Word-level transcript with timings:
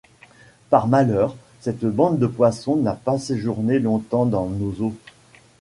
Par 0.71 0.87
malheur, 0.87 1.35
cette 1.59 1.85
bande 1.85 2.17
de 2.17 2.25
poissons 2.25 2.75
n’a 2.77 2.95
pas 2.95 3.19
séjourné 3.19 3.77
longtemps 3.77 4.25
dans 4.25 4.47
nos 4.47 4.73
eaux. 4.81 4.95